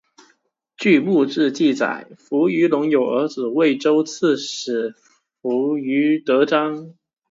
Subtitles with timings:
[0.77, 4.95] 据墓志记载扶余隆有儿子渭州刺史
[5.39, 6.95] 扶余德璋。